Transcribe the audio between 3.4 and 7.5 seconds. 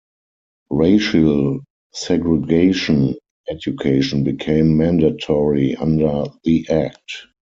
education became mandatory under the Act.